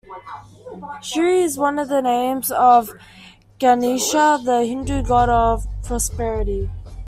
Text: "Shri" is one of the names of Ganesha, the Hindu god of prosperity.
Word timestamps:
"Shri" 1.03 1.43
is 1.43 1.59
one 1.59 1.77
of 1.77 1.87
the 1.87 2.01
names 2.01 2.49
of 2.51 2.89
Ganesha, 3.59 4.39
the 4.43 4.65
Hindu 4.65 5.03
god 5.03 5.29
of 5.29 5.67
prosperity. 5.83 6.71